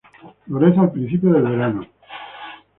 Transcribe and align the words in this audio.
Florece 0.47 0.79
al 0.79 0.91
principio 0.91 1.31
del 1.31 1.43
verano. 1.43 1.85